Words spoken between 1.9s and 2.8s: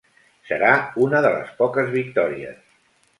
victòries.